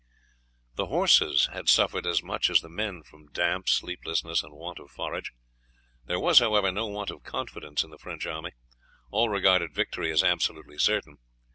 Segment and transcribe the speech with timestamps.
[0.77, 4.89] The horses had suffered as much as the men from damp, sleeplessness, and want of
[4.89, 5.31] forage.
[6.05, 8.53] There was, however, no want of confidence in the French army
[9.11, 11.19] all regarded victory as absolutely certain.